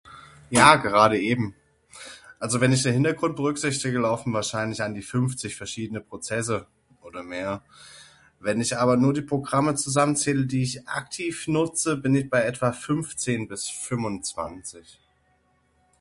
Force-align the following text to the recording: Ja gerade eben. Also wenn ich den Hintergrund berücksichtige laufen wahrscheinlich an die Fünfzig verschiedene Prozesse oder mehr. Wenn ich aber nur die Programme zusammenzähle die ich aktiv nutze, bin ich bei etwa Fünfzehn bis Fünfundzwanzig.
Ja 0.49 0.77
gerade 0.77 1.19
eben. 1.19 1.55
Also 2.39 2.59
wenn 2.59 2.71
ich 2.71 2.81
den 2.81 2.93
Hintergrund 2.95 3.35
berücksichtige 3.35 3.99
laufen 3.99 4.33
wahrscheinlich 4.33 4.81
an 4.81 4.95
die 4.95 5.03
Fünfzig 5.03 5.55
verschiedene 5.55 6.01
Prozesse 6.01 6.65
oder 7.03 7.21
mehr. 7.21 7.61
Wenn 8.39 8.59
ich 8.61 8.75
aber 8.79 8.97
nur 8.97 9.13
die 9.13 9.21
Programme 9.21 9.75
zusammenzähle 9.75 10.47
die 10.47 10.63
ich 10.63 10.87
aktiv 10.87 11.47
nutze, 11.47 11.97
bin 11.97 12.15
ich 12.15 12.31
bei 12.31 12.41
etwa 12.41 12.71
Fünfzehn 12.71 13.47
bis 13.47 13.69
Fünfundzwanzig. 13.69 14.99